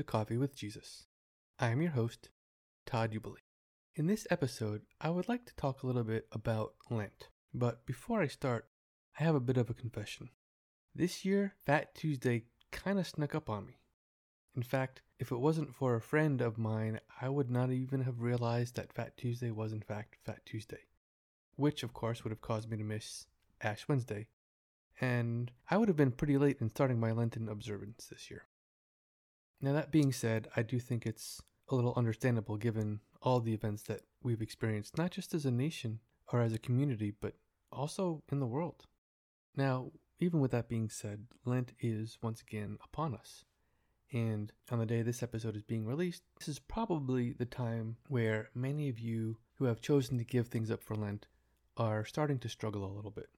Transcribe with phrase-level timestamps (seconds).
[0.00, 1.04] to Coffee with Jesus.
[1.58, 2.30] I am your host,
[2.86, 3.42] Todd Jubilee.
[3.94, 7.28] In this episode, I would like to talk a little bit about Lent.
[7.52, 8.66] But before I start,
[9.18, 10.30] I have a bit of a confession.
[10.94, 13.74] This year, Fat Tuesday kind of snuck up on me.
[14.56, 18.22] In fact, if it wasn't for a friend of mine, I would not even have
[18.22, 20.86] realized that Fat Tuesday was in fact Fat Tuesday,
[21.56, 23.26] which of course would have caused me to miss
[23.60, 24.28] Ash Wednesday,
[24.98, 28.46] and I would have been pretty late in starting my Lenten observance this year.
[29.60, 33.82] Now, that being said, I do think it's a little understandable given all the events
[33.84, 36.00] that we've experienced, not just as a nation
[36.32, 37.34] or as a community, but
[37.70, 38.86] also in the world.
[39.56, 43.44] Now, even with that being said, Lent is once again upon us.
[44.12, 48.50] And on the day this episode is being released, this is probably the time where
[48.54, 51.26] many of you who have chosen to give things up for Lent
[51.76, 53.28] are starting to struggle a little bit.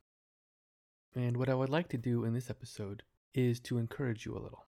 [1.14, 3.02] And what I would like to do in this episode
[3.34, 4.66] is to encourage you a little.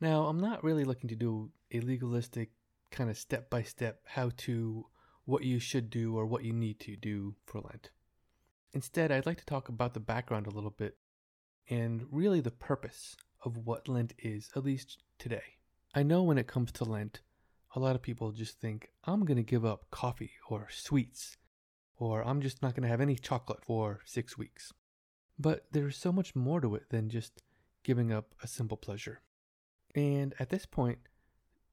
[0.00, 2.50] Now, I'm not really looking to do a legalistic
[2.90, 4.86] kind of step by step how to
[5.24, 7.90] what you should do or what you need to do for Lent.
[8.72, 10.96] Instead, I'd like to talk about the background a little bit
[11.68, 15.56] and really the purpose of what Lent is, at least today.
[15.94, 17.20] I know when it comes to Lent,
[17.74, 21.36] a lot of people just think, I'm going to give up coffee or sweets,
[21.96, 24.72] or I'm just not going to have any chocolate for six weeks.
[25.38, 27.42] But there's so much more to it than just
[27.82, 29.20] giving up a simple pleasure.
[29.98, 31.00] And at this point,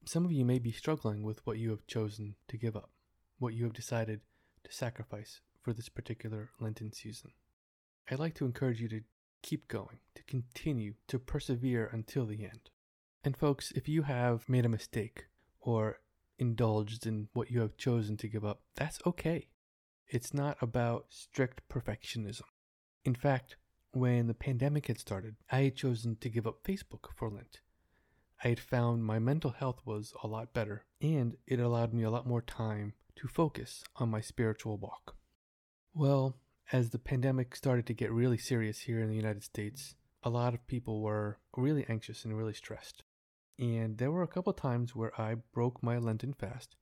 [0.03, 2.89] some of you may be struggling with what you have chosen to give up,
[3.37, 4.21] what you have decided
[4.63, 7.33] to sacrifice for this particular Lenten season.
[8.09, 9.01] I'd like to encourage you to
[9.43, 12.71] keep going, to continue to persevere until the end.
[13.23, 15.27] And folks, if you have made a mistake
[15.59, 15.99] or
[16.39, 19.49] indulged in what you have chosen to give up, that's okay.
[20.07, 22.41] It's not about strict perfectionism.
[23.03, 23.57] In fact,
[23.91, 27.59] when the pandemic had started, I had chosen to give up Facebook for Lent.
[28.43, 32.09] I had found my mental health was a lot better, and it allowed me a
[32.09, 35.15] lot more time to focus on my spiritual walk.
[35.93, 36.37] Well,
[36.71, 40.53] as the pandemic started to get really serious here in the United States, a lot
[40.53, 43.03] of people were really anxious and really stressed.
[43.57, 46.75] And there were a couple times where I broke my Lenten fast,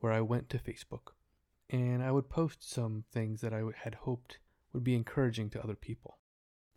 [0.00, 1.12] where I went to Facebook,
[1.70, 4.38] and I would post some things that I had hoped
[4.72, 6.18] would be encouraging to other people.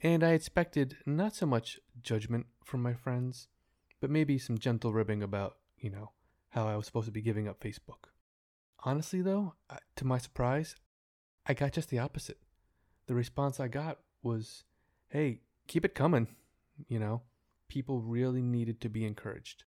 [0.02, 3.48] And I expected not so much judgment from my friends,
[4.06, 6.12] but maybe some gentle ribbing about, you know,
[6.50, 8.12] how I was supposed to be giving up Facebook.
[8.84, 9.56] Honestly, though,
[9.96, 10.76] to my surprise,
[11.48, 12.38] I got just the opposite.
[13.08, 14.64] The response I got was,
[15.10, 16.28] hey, keep it coming.
[16.88, 17.24] You know,
[17.68, 19.64] people really needed to be encouraged.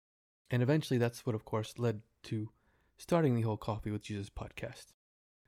[0.51, 2.51] And eventually, that's what, of course, led to
[2.97, 4.87] starting the whole Coffee with Jesus podcast.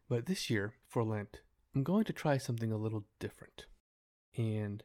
[0.09, 1.41] But this year, for Lent,
[1.75, 3.67] I'm going to try something a little different.
[4.37, 4.85] And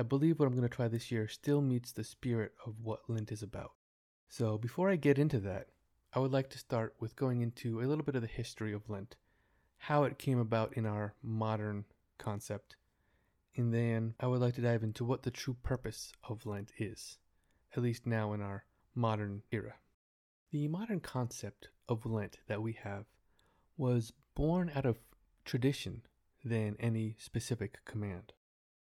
[0.00, 3.10] I believe what I'm going to try this year still meets the spirit of what
[3.10, 3.72] Lent is about.
[4.28, 5.70] So before I get into that,
[6.12, 8.88] I would like to start with going into a little bit of the history of
[8.88, 9.16] Lent,
[9.76, 11.84] how it came about in our modern
[12.16, 12.76] concept,
[13.56, 17.18] and then I would like to dive into what the true purpose of Lent is,
[17.76, 18.64] at least now in our
[18.94, 19.74] modern era.
[20.52, 23.06] The modern concept of Lent that we have
[23.76, 25.00] was born out of
[25.44, 26.02] tradition
[26.44, 28.32] than any specific command.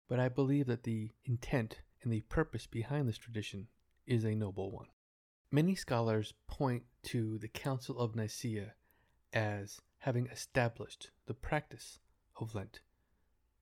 [0.08, 3.68] But I believe that the intent and the purpose behind this tradition
[4.06, 4.88] is a noble one.
[5.50, 8.74] Many scholars point to the Council of Nicaea
[9.32, 11.98] as having established the practice
[12.36, 12.80] of Lent,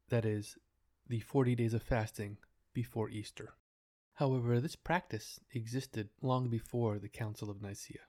[0.09, 0.57] that is,
[1.09, 2.39] the 40 days of fasting
[2.73, 3.55] before Easter.
[4.15, 8.01] However, this practice existed long before the Council of Nicaea.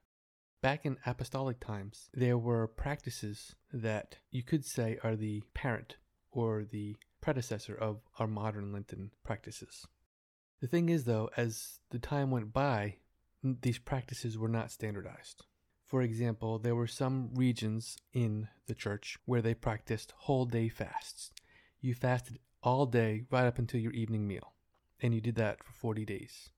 [0.61, 5.97] Back in apostolic times, there were practices that you could say are the parent
[6.31, 9.87] or the predecessor of our modern Lenten practices.
[10.59, 12.97] The thing is, though, as the time went by,
[13.41, 15.45] these practices were not standardized.
[15.85, 21.31] For example, there were some regions in the church where they practiced whole day fasts.
[21.79, 24.51] You fasted all day right up until your evening meal,
[25.01, 26.49] and you did that for 40 days.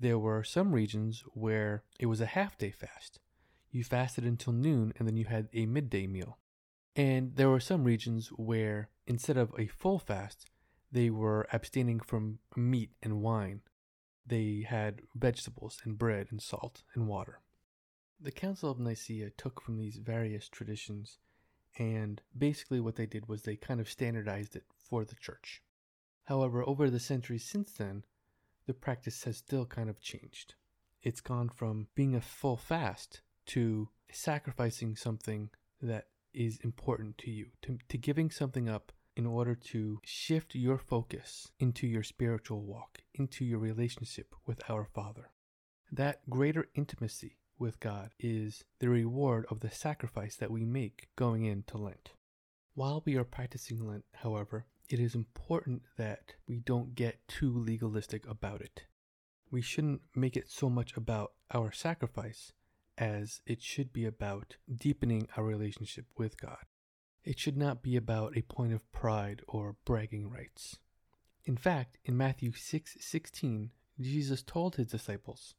[0.00, 3.20] There were some regions where it was a half day fast.
[3.70, 6.38] You fasted until noon and then you had a midday meal.
[6.94, 10.46] And there were some regions where instead of a full fast,
[10.90, 13.62] they were abstaining from meat and wine.
[14.26, 17.40] They had vegetables and bread and salt and water.
[18.20, 21.18] The Council of Nicaea took from these various traditions,
[21.78, 25.62] and basically what they did was they kind of standardized it for the church.
[26.24, 28.04] However, over the centuries since then,
[28.66, 30.54] the practice has still kind of changed.
[31.02, 35.50] It's gone from being a full fast to sacrificing something
[35.80, 40.78] that is important to you, to, to giving something up in order to shift your
[40.78, 45.30] focus into your spiritual walk, into your relationship with our Father.
[45.90, 51.44] That greater intimacy with God is the reward of the sacrifice that we make going
[51.44, 52.10] into Lent.
[52.74, 58.26] While we are practicing Lent, however, it is important that we don't get too legalistic
[58.26, 58.84] about it.
[59.50, 62.52] We shouldn't make it so much about our sacrifice
[63.02, 66.64] as it should be about deepening our relationship with God.
[67.24, 70.78] It should not be about a point of pride or bragging rights.
[71.44, 73.70] In fact, in Matthew 6 16,
[74.00, 75.56] Jesus told his disciples,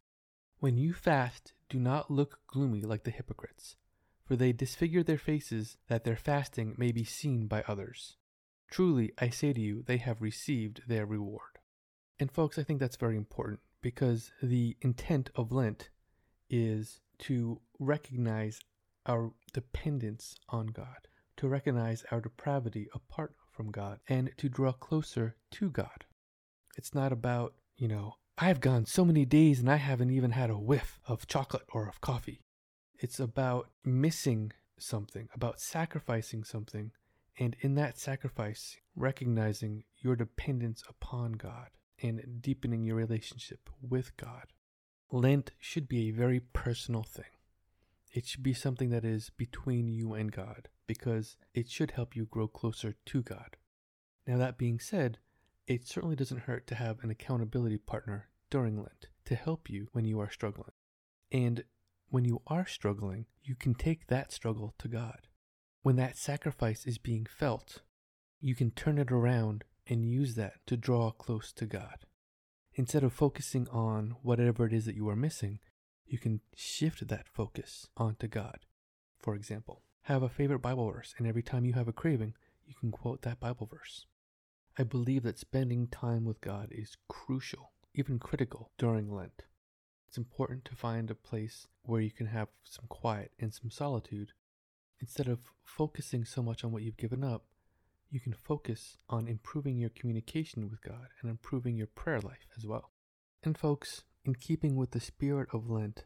[0.60, 3.76] When you fast, do not look gloomy like the hypocrites,
[4.24, 8.16] for they disfigure their faces that their fasting may be seen by others.
[8.72, 11.60] Truly, I say to you, they have received their reward.
[12.22, 15.90] And, folks, I think that's very important because the intent of Lent
[16.50, 18.60] is to recognize
[19.06, 21.08] our dependence on God,
[21.38, 26.06] to recognize our depravity apart from God, and to draw closer to God.
[26.78, 30.50] It's not about, you know, I've gone so many days and I haven't even had
[30.50, 32.42] a whiff of chocolate or of coffee.
[32.98, 36.92] It's about missing something, about sacrificing something,
[37.40, 41.70] and in that sacrifice, recognizing your dependence upon God
[42.02, 44.46] and deepening your relationship with God.
[45.14, 47.38] Lent should be a very personal thing.
[48.12, 52.26] It should be something that is between you and God because it should help you
[52.26, 53.56] grow closer to God.
[54.26, 55.20] Now, that being said,
[55.68, 60.04] it certainly doesn't hurt to have an accountability partner during Lent to help you when
[60.04, 60.74] you are struggling.
[61.32, 61.64] And
[62.10, 65.28] when you are struggling, you can take that struggle to God.
[65.84, 67.84] When that sacrifice is being felt,
[68.42, 72.08] you can turn it around and use that to draw close to God.
[72.76, 75.60] Instead of focusing on whatever it is that you are missing,
[76.06, 78.60] you can shift that focus onto God.
[79.20, 82.34] For example, have a favorite Bible verse, and every time you have a craving,
[82.66, 84.06] you can quote that Bible verse.
[84.78, 89.44] I believe that spending time with God is crucial, even critical, during Lent.
[90.08, 94.32] It's important to find a place where you can have some quiet and some solitude.
[95.00, 97.46] Instead of focusing so much on what you've given up,
[98.14, 102.64] you can focus on improving your communication with God and improving your prayer life as
[102.64, 102.92] well.
[103.44, 106.06] And, folks, in keeping with the spirit of Lent,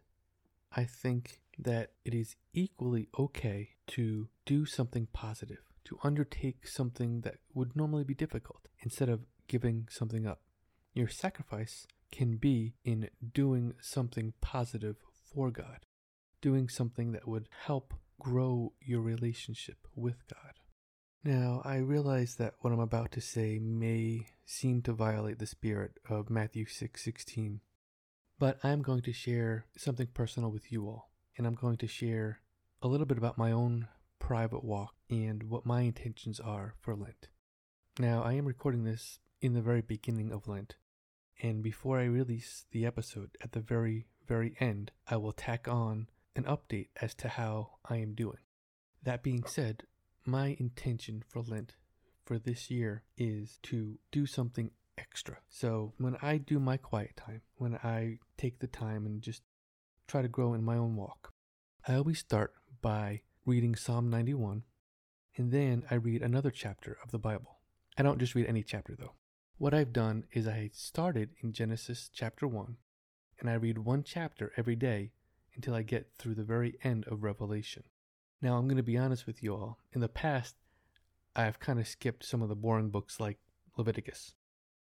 [0.72, 7.40] I think that it is equally okay to do something positive, to undertake something that
[7.54, 10.40] would normally be difficult instead of giving something up.
[10.94, 14.96] Your sacrifice can be in doing something positive
[15.34, 15.80] for God,
[16.40, 20.47] doing something that would help grow your relationship with God.
[21.28, 26.00] Now, I realize that what I'm about to say may seem to violate the spirit
[26.08, 27.60] of Matthew 6:16,
[28.40, 32.40] but I'm going to share something personal with you all, and I'm going to share
[32.82, 33.90] a little bit about my own
[34.20, 37.28] private walk and what my intentions are for Lent.
[38.00, 40.78] Now, I am recording this in the very beginning of Lent,
[41.44, 46.08] and before I release the episode at the very, very end, I will tack on
[46.38, 48.40] an update as to how I am doing.
[49.04, 49.88] That being said,
[50.28, 51.76] my intention for Lent
[52.26, 55.38] for this year is to do something extra.
[55.48, 59.42] So when I do my quiet time, when I take the time and just
[60.08, 61.34] try to grow in my own walk,
[61.88, 64.64] I always start by reading Psalm 91
[65.38, 67.60] and then I read another chapter of the Bible.
[67.98, 69.14] I don't just read any chapter though.
[69.58, 72.76] What I've done is I started in Genesis chapter 1
[73.40, 75.12] and I read one chapter every day
[75.56, 77.84] until I get through the very end of Revelation.
[78.42, 79.80] Now, I'm going to be honest with you all.
[79.94, 80.56] In the past,
[81.36, 83.40] I've kind of skipped some of the boring books like
[83.78, 84.34] Leviticus.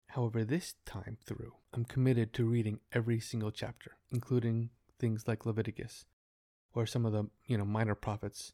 [0.08, 6.06] However, this time through, I'm committed to reading every single chapter, including things like Leviticus
[6.74, 8.54] or some of the, you know, minor prophets.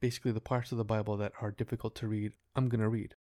[0.00, 3.16] Basically, the parts of the Bible that are difficult to read, I'm going to read.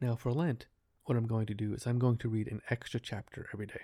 [0.00, 0.66] Now, for Lent,
[1.04, 3.82] what I'm going to do is I'm going to read an extra chapter every day.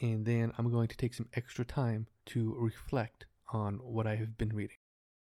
[0.00, 4.36] And then I'm going to take some extra time to reflect on what I have
[4.36, 4.76] been reading.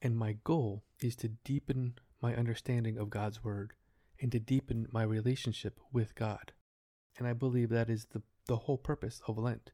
[0.03, 3.71] And my goal is to deepen my understanding of God's Word
[4.21, 6.51] and to deepen my relationship with God.
[7.17, 9.71] And I believe that is the, the whole purpose of Lent.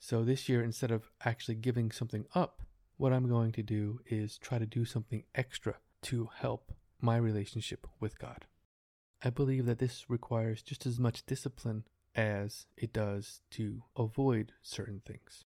[0.00, 2.62] So this year, instead of actually giving something up,
[2.96, 7.86] what I'm going to do is try to do something extra to help my relationship
[8.00, 8.46] with God.
[9.22, 11.84] I believe that this requires just as much discipline
[12.16, 15.44] as it does to avoid certain things.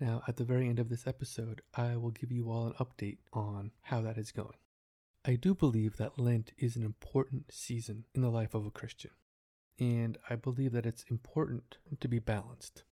[0.00, 3.18] Now, at the very end of this episode, I will give you all an update
[3.32, 4.56] on how that is going.
[5.24, 9.10] I do believe that Lent is an important season in the life of a Christian,
[9.78, 12.84] and I believe that it's important to be balanced.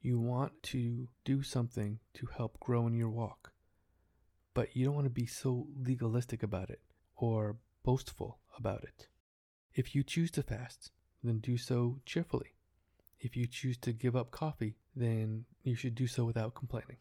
[0.00, 3.52] You want to do something to help grow in your walk,
[4.52, 6.80] but you don't want to be so legalistic about it
[7.14, 9.06] or boastful about it.
[9.72, 10.90] If you choose to fast,
[11.22, 12.54] then do so cheerfully.
[13.20, 16.98] If you choose to give up coffee, then you should do so without complaining.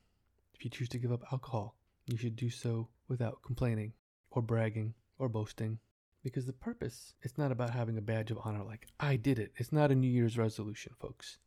[0.54, 1.76] If you choose to give up alcohol,
[2.08, 3.94] you should do so without complaining
[4.32, 5.80] or bragging or boasting.
[6.24, 9.54] Because the purpose, it's not about having a badge of honor like, I did it.
[9.58, 11.38] It's not a New Year's resolution, folks.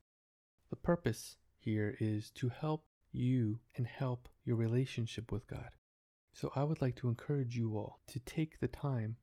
[0.70, 5.70] The purpose here is to help you and help your relationship with God.
[6.32, 9.16] So I would like to encourage you all to take the time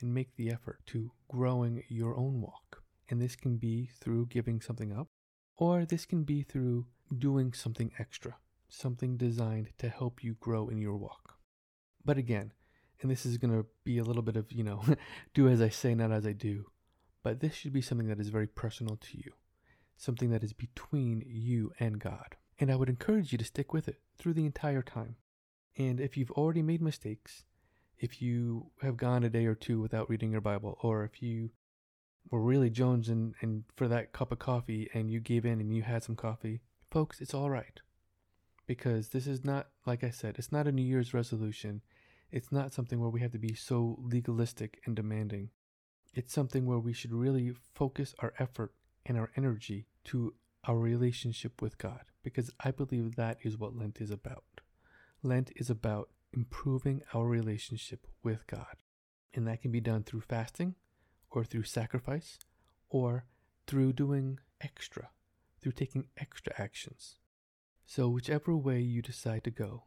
[0.00, 2.82] and make the effort to growing your own walk.
[3.10, 5.08] And this can be through giving something up,
[5.56, 6.86] or this can be through
[7.18, 8.36] doing something extra,
[8.68, 11.34] something designed to help you grow in your walk.
[12.04, 12.52] But again,
[13.02, 14.84] and this is going to be a little bit of, you know,
[15.34, 16.66] do as I say, not as I do,
[17.24, 19.32] but this should be something that is very personal to you,
[19.96, 22.36] something that is between you and God.
[22.60, 25.16] And I would encourage you to stick with it through the entire time.
[25.76, 27.44] And if you've already made mistakes,
[27.98, 31.50] if you have gone a day or two without reading your Bible, or if you
[32.30, 35.82] were really jonesing and for that cup of coffee and you gave in and you
[35.82, 36.60] had some coffee,
[36.90, 37.80] folks, it's all right.
[38.66, 41.82] Because this is not, like I said, it's not a New Year's resolution.
[42.30, 45.50] It's not something where we have to be so legalistic and demanding.
[46.14, 48.72] It's something where we should really focus our effort
[49.06, 50.34] and our energy to
[50.64, 54.44] our relationship with God, because I believe that is what Lent is about.
[55.22, 58.76] Lent is about improving our relationship with God.
[59.34, 60.74] And that can be done through fasting,
[61.30, 62.38] or through sacrifice,
[62.88, 63.24] or
[63.66, 65.10] through doing extra,
[65.60, 67.16] through taking extra actions.
[67.86, 69.84] So, whichever way you decide to go,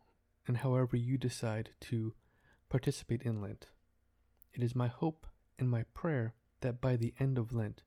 [0.47, 2.13] and however you decide to
[2.69, 3.67] participate in Lent,
[4.53, 7.83] it is my hope and my prayer that by the end of Lent,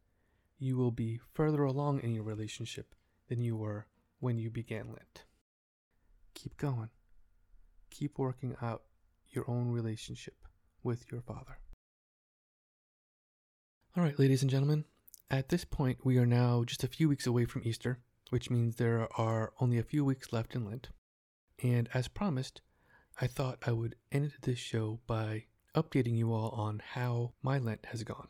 [0.58, 2.94] you will be further along in your relationship
[3.28, 3.86] than you were
[4.20, 5.24] when you began Lent.
[6.34, 6.90] Keep going
[7.96, 8.82] keep working out
[9.30, 10.36] your own relationship
[10.82, 11.58] with your Father.
[13.96, 14.84] All right, ladies and gentlemen,
[15.30, 17.98] at this point, we are now just a few weeks away from Easter,
[18.28, 20.90] which means there are only a few weeks left in Lent.
[21.62, 22.60] And as promised,
[23.22, 27.86] I thought I would end this show by updating you all on how my Lent
[27.86, 28.28] has gone.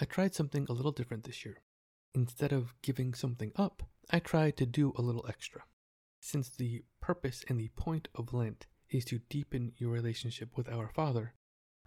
[0.00, 1.62] I tried something a little different this year.
[2.14, 5.64] Instead of giving something up, I tried to do a little extra.
[6.20, 10.86] Since the purpose and the point of Lent is to deepen your relationship with our
[10.86, 11.34] Father,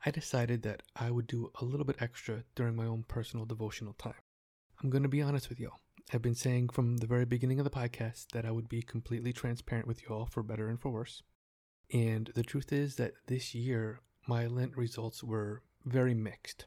[0.03, 3.93] I decided that I would do a little bit extra during my own personal devotional
[3.93, 4.13] time.
[4.81, 5.79] I'm going to be honest with y'all.
[6.13, 9.33] I've been saying from the very beginning of the podcast that I would be completely
[9.33, 11.23] transparent with y'all for better and for worse.
[11.91, 16.65] And the truth is that this year, my Lent results were very mixed.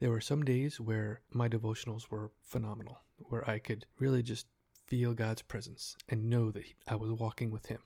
[0.00, 4.46] There were some days where my devotionals were phenomenal, where I could really just
[4.86, 7.80] feel God's presence and know that I was walking with Him.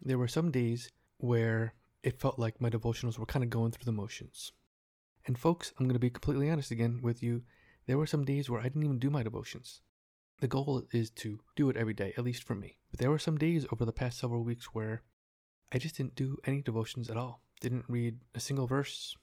[0.00, 3.84] There were some days where it felt like my devotionals were kind of going through
[3.84, 4.52] the motions.
[5.26, 7.42] And folks, I'm going to be completely honest again with you.
[7.86, 9.80] There were some days where I didn't even do my devotions.
[10.40, 12.78] The goal is to do it every day, at least for me.
[12.90, 15.02] But there were some days over the past several weeks where
[15.72, 17.40] I just didn't do any devotions at all.
[17.60, 19.16] Didn't read a single verse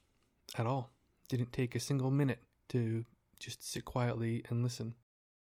[0.56, 0.90] at all.
[1.28, 3.04] Didn't take a single minute to
[3.38, 4.94] just sit quietly and listen.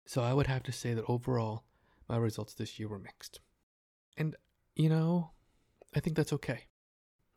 [0.07, 1.65] So I would have to say that overall,
[2.09, 3.41] my results this year were mixed.
[4.17, 4.37] And,
[4.77, 5.31] you know,
[5.95, 6.67] I think that's okay.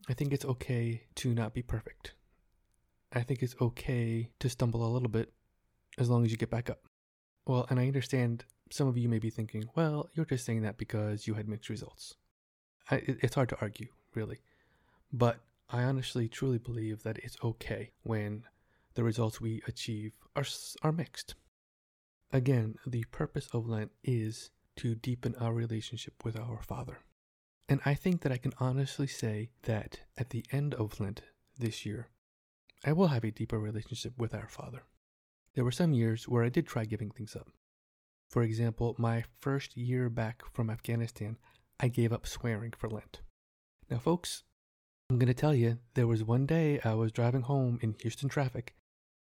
[0.09, 2.13] I think it's okay to not be perfect.
[3.11, 5.33] I think it's okay to stumble a little bit
[5.97, 6.87] as long as you get back up.
[7.45, 10.77] Well, and I understand some of you may be thinking, well, you're just saying that
[10.77, 12.15] because you had mixed results.
[12.91, 14.39] I, it, it's hard to argue, really.
[15.11, 18.43] But I honestly, truly believe that it's okay when
[18.95, 20.45] the results we achieve are,
[20.83, 21.35] are mixed.
[22.31, 26.99] Again, the purpose of Lent is to deepen our relationship with our Father.
[27.69, 31.21] And I think that I can honestly say that at the end of Lent
[31.57, 32.07] this year,
[32.85, 34.83] I will have a deeper relationship with our Father.
[35.53, 37.49] There were some years where I did try giving things up.
[38.29, 41.37] For example, my first year back from Afghanistan,
[41.79, 43.21] I gave up swearing for Lent.
[43.89, 44.43] Now, folks,
[45.09, 48.29] I'm going to tell you, there was one day I was driving home in Houston
[48.29, 48.75] traffic,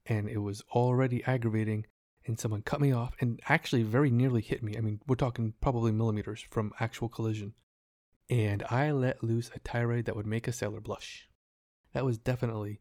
[0.07, 1.87] and it was already aggravating,
[2.27, 4.77] and someone cut me off and actually very nearly hit me.
[4.77, 7.55] I mean, we're talking probably millimeters from actual collision
[8.31, 11.29] and I let loose a tirade that would make a sailor blush.
[11.93, 12.81] That was definitely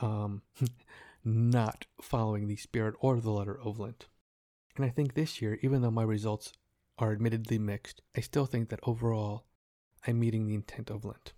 [0.00, 0.42] um,
[1.24, 4.06] not following the spirit or the letter of Lent.
[4.76, 6.52] And I think this year, even though my results
[6.98, 9.44] are admittedly mixed, I still think that overall
[10.06, 11.32] I'm meeting the intent of Lent.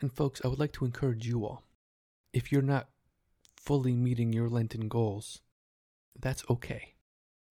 [0.00, 1.64] And folks, I would like to encourage you all.
[2.32, 2.88] If you're not
[3.56, 5.40] fully meeting your Lenten goals,
[6.18, 6.94] that's okay.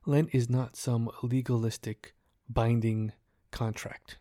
[0.06, 2.14] Lent is not some legalistic,
[2.50, 3.14] binding
[3.52, 4.18] contract.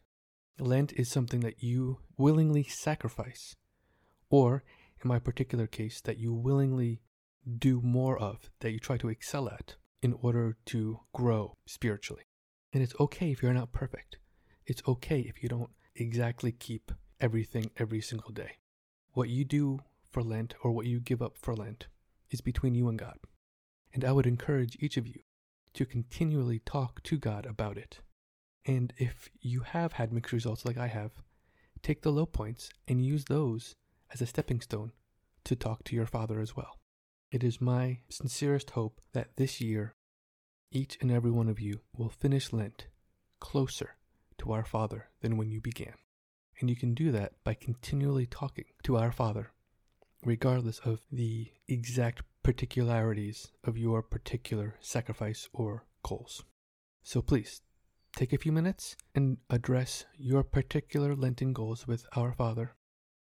[0.61, 3.55] Lent is something that you willingly sacrifice,
[4.31, 4.65] or
[5.03, 7.01] in my particular case, that you willingly
[7.59, 12.23] do more of, that you try to excel at, in order to grow spiritually.
[12.73, 14.19] And it's okay if you're not perfect.
[14.67, 18.53] It's okay if you don't exactly keep everything every single day.
[19.13, 21.87] What you do for Lent or what you give up for Lent
[22.31, 23.19] is between you and God.
[23.95, 25.21] And I would encourage each of you
[25.75, 28.01] to continually talk to God about it.
[28.67, 31.13] And if you have had mixed results like I have,
[31.83, 33.75] take the low points and use those
[34.13, 34.93] as a stepping stone
[35.45, 36.79] to talk to your Father as well.
[37.31, 39.95] It is my sincerest hope that this year,
[40.71, 42.87] each and every one of you will finish Lent
[43.41, 43.97] closer
[44.39, 45.95] to our Father than when you began.
[46.61, 49.53] And you can do that by continually talking to our Father,
[50.25, 56.45] regardless of the exact particularities of your particular sacrifice or goals.
[57.03, 57.63] So please
[58.19, 62.75] take a few minutes and address your particular Lenten goals with our Father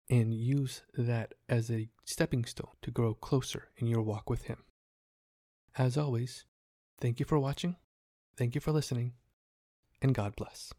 [0.09, 4.63] and use that as a stepping stone to grow closer in your walk with Him.
[5.77, 6.45] As always,
[6.99, 7.75] thank you for watching,
[8.37, 9.13] thank you for listening,
[10.01, 10.73] and God bless.